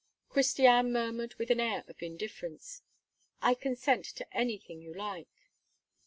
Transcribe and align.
Christiane 0.29 0.91
murmured 0.91 1.35
with 1.35 1.51
an 1.51 1.59
air 1.59 1.83
of 1.87 2.01
indifference: 2.01 2.81
"I 3.39 3.53
consent 3.53 4.05
to 4.05 4.25
anything 4.35 4.81
you 4.81 4.95
like." 4.95 5.51